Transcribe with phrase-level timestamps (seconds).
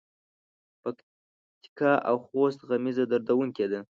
[0.81, 3.79] پکتیکا او خوست غمیزه دردوونکې ده.